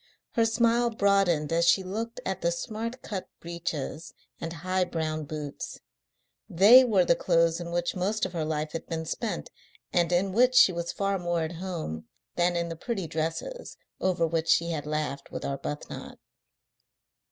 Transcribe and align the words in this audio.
Her 0.31 0.45
smile 0.45 0.89
broadened 0.89 1.53
as 1.53 1.67
she 1.67 1.83
looked 1.83 2.21
at 2.25 2.41
the 2.41 2.51
smart 2.51 3.03
cut 3.03 3.29
breeches 3.39 4.15
and 4.39 4.51
high 4.51 4.83
brown 4.83 5.25
boots. 5.25 5.79
They 6.49 6.83
were 6.83 7.05
the 7.05 7.15
clothes 7.15 7.59
in 7.59 7.69
which 7.69 7.95
most 7.95 8.25
of 8.25 8.33
her 8.33 8.43
life 8.43 8.71
had 8.71 8.87
been 8.87 9.05
spent, 9.05 9.51
and 9.93 10.11
in 10.11 10.31
which 10.31 10.55
she 10.55 10.71
was 10.73 10.91
far 10.91 11.19
more 11.19 11.43
at 11.43 11.57
home 11.57 12.05
than 12.35 12.55
in 12.55 12.67
the 12.69 12.75
pretty 12.75 13.05
dresses 13.05 13.77
over 13.99 14.25
which 14.25 14.47
she 14.49 14.71
had 14.71 14.87
laughed 14.87 15.29
with 15.31 15.45
Arbuthnot. 15.45 16.17